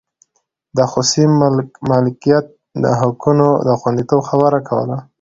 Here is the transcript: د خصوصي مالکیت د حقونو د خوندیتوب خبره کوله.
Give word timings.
د 0.77 0.79
خصوصي 0.91 1.25
مالکیت 1.89 2.45
د 2.83 2.85
حقونو 2.99 3.47
د 3.67 3.69
خوندیتوب 3.79 4.21
خبره 4.29 4.59
کوله. 4.67 4.97